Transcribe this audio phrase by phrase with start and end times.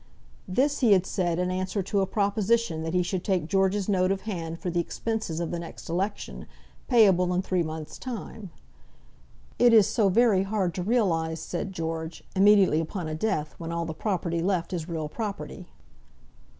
[0.47, 4.11] This he had said in answer to a proposition that he should take George's note
[4.11, 6.47] of hand for the expenses of the next election,
[6.87, 8.49] payable in three months' time.
[9.59, 13.85] "It is so very hard to realize," said George, "immediately upon a death, when all
[13.85, 15.67] the property left is real property."